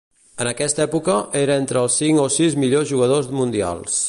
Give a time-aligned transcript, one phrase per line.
[0.45, 3.99] En aquesta època, era entre els cinc o sis millors jugadors mundials.